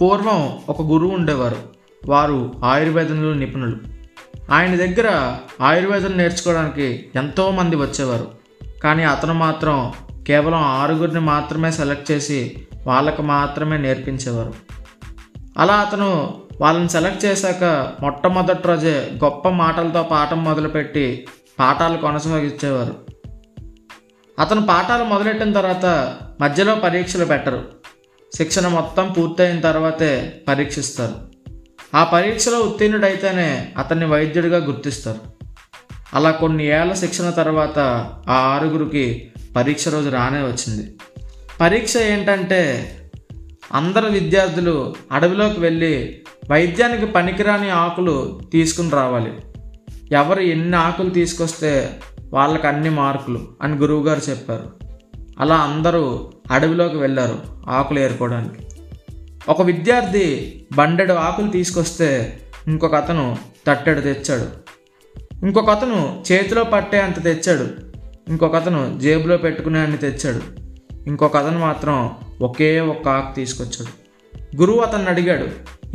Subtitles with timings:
[0.00, 1.56] పూర్వం ఒక గురువు ఉండేవారు.
[2.06, 3.76] వారు ఆయుర్వేదంలో నిపుణులు.
[4.50, 8.28] ఆయన దగ్గర ఆయుర్వేదం నేర్చుకోవడానికి ఎంతోమంది వచ్చేవారు.
[8.82, 9.92] కానీ అతను మాత్రం
[10.26, 14.54] కేవలం ఆరుగురిని మాత్రమే సెలెక్ట్ చేసి వాళ్ళకు మాత్రమే నేర్పించేవారు.
[15.58, 21.26] అలా అతను వాళ్ళని సెలెక్ట్ చేశాక మొట్టమొదటి రోజే గొప్ప మాటలతో పాఠం మొదలుపెట్టి
[21.58, 22.94] పాఠాలు కొనసాగించేవారు.
[24.38, 27.79] అతను పాఠాలు మొదలెట్టిన తర్వాత మధ్యలో పరీక్షలు పెట్టరు.
[28.36, 31.14] శిక్షణ మొత్తం పూర్తయిన తర్వాతే పరీక్షిస్తారు.
[31.96, 35.18] ఆ పరీక్షలో ఉత్తీర్ణుడైతేనే అతన్ని వైద్యుడిగా గుర్తిస్తారు.
[36.14, 37.78] అలా కొన్ని ఏళ్ళ శిక్షణ తర్వాత
[38.28, 40.96] ఆ ఆరుగురికి పరీక్ష రోజు రానే వచ్చింది.
[41.60, 42.96] పరీక్ష ఏంటంటే
[43.72, 49.32] అందరు విద్యార్థులు అడవిలోకి వెళ్ళి వైద్యానికి పనికిరాని ఆకులు తీసుకుని రావాలి.
[50.12, 52.00] ఎవరు ఎన్ని ఆకులు తీసుకొస్తే
[52.32, 54.89] వాళ్ళకి అన్ని మార్కులు అని గురువుగారు చెప్పారు.
[55.40, 58.66] అలా అందరూ అడవిలోకి వెళ్ళారు ఆకులు ఏరుకోవడానికి.
[59.48, 64.70] ఒక విద్యార్థి బండెడు ఆకులు తీసుకొస్తే ఇంకొక అతను తట్టెడు తెచ్చాడు.
[65.46, 67.68] ఇంకొక అతను చేతిలో పట్టే అంత తెచ్చాడు.
[68.28, 70.40] ఇంకొక అతను జేబులో పెట్టుకునే అన్ని తెచ్చాడు.
[71.06, 74.00] ఇంకొక అతను మాత్రం ఒకే ఒక్క ఆకు తీసుకొచ్చాడు.
[74.56, 75.46] గురువు అతన్ని అడిగాడు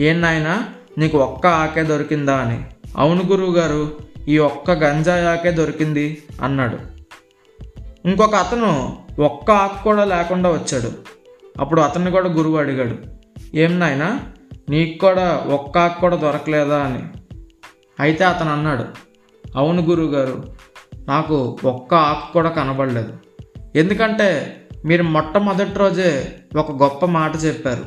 [0.01, 0.65] ఏం నాయనా
[0.97, 2.63] నీకు ఒక్క ఆకే దొరికిందా అని?
[2.97, 3.91] అవును గురువు గారు
[4.27, 6.77] ఈ ఒక్క గంజాయి ఆకే దొరికింది అన్నాడు.
[8.07, 10.91] ఇంకొక అతను ఒక్క ఆకు కూడా లేకుండా వచ్చాడు.
[11.59, 12.95] అప్పుడు అతన్ని కూడా గురువు అడిగాడు
[13.55, 14.19] ఏం నాయనా
[14.69, 17.03] నీకు కూడా ఒక్క ఆకు కూడా దొరకలేదా అని?
[17.99, 18.85] అయితే అతను అన్నాడు
[19.55, 20.43] అవును గురువు గారు
[21.07, 23.13] నాకు ఒక్క ఆకు కూడా కనబడలేదు.
[23.75, 27.85] ఎందుకంటే మీరు మొట్టమొదటి రోజే ఒక గొప్ప మాట చెప్పారు.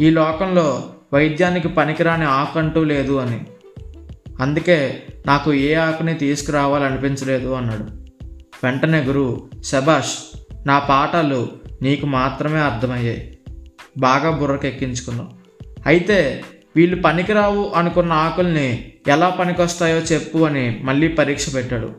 [0.00, 3.46] ఈ లోకంలో వైద్యానికి పనికిరాని ఆకు అంటూ లేదు అని.
[4.40, 7.82] అందుకే నాకు ఏ ఆకుని తీసుకురావాలనిపించలేదు అన్నాడు.
[8.64, 11.48] వెంటనే గురువు శబాష్ నా పాఠాలు
[11.82, 13.38] నీకు మాత్రమే అర్థమయ్యాయి.
[13.98, 15.28] బాగా బుర్రకెక్కించుకున్నావు.
[15.86, 16.44] అయితే
[16.76, 21.90] వీళ్ళు పనికిరావు అనుకున్న ఆకుల్ని ఎలా పనికొస్తాయో చెప్పు అని మళ్ళీ పరీక్ష పెట్టాడు.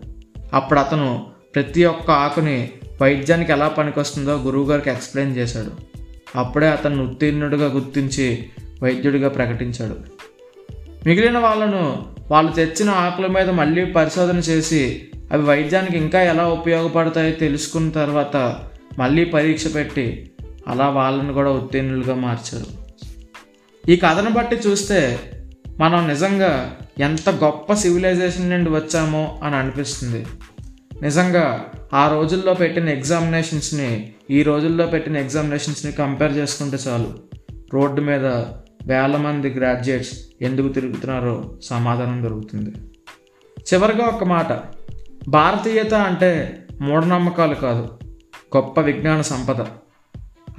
[0.53, 1.25] అప్పుడు అతను
[1.55, 2.69] ప్రతి ఒక్క ఆకుని
[3.01, 5.71] వైద్యానికి ఎలా పనికొస్తుందో గురువుగారికి ఎక్స్ప్లెయిన్ చేశాడు.
[6.37, 8.49] అప్పుడే అతను ఉత్తీర్ణుడిగా గుర్తించి
[8.83, 9.95] వైద్యుడిగా ప్రకటించాడు.
[11.05, 17.91] మిగిలిన వాళ్ళను వాళ్ళు తెచ్చిన ఆకుల మీద మళ్ళీ పరిశోధన చేసి అవి వైద్యానికి ఇంకా ఎలా ఉపయోగపడతాయో తెలుసుకున్న
[17.91, 18.59] తర్వాత
[18.99, 20.31] మళ్ళీ పరీక్ష పెట్టి
[20.67, 22.65] అలా వాళ్ళని కూడా ఉత్తీర్ణులుగా మార్చారు.
[23.89, 25.19] ఈ కథను బట్టి చూస్తే
[25.79, 30.25] మనం నిజంగా ఎంత గొప్ప సివిలైజేషన్ నుండి వచ్చామో అని అనిపిస్తుంది.
[31.01, 37.13] నిజంగా ఆ రోజుల్లో పెట్టిన ఎగ్జామినేషన్స్ని ఈ రోజుల్లో పెట్టిన ఎగ్జామినేషన్స్ని కంపేర్ చేసుకుంటే చాలు.
[37.73, 38.25] రోడ్డు మీద
[38.87, 42.71] వేల మంది గ్రాడ్యుయేట్స్ ఎందుకు తిరుగుతున్నారో సమాధానం దొరుకుతుంది.
[43.73, 44.51] చివరిగా ఒక మాట
[45.27, 47.99] భారతీయత అంటే మూఢనమ్మకాలు కాదు.
[48.57, 49.65] గొప్ప విజ్ఞాన సంపద.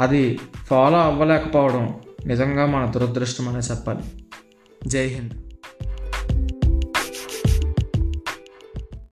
[0.00, 4.00] అది ఫాలో అవ్వలేకపోవడం నిజంగా మన దురదృష్టం అనే చెప్పాలి.
[4.86, 5.43] జై హింద్.